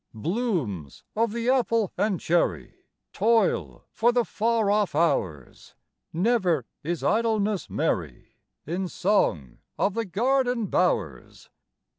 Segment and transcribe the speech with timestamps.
[0.15, 2.73] Blooms of the apple and cherry
[3.13, 5.75] Toil for the far off hours;
[6.11, 11.51] Never is idleness merry, In song of the garden bowers.